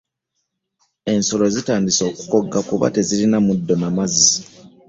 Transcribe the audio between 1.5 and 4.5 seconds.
zitandise okukogga kuba tezirina muddo na mazzi.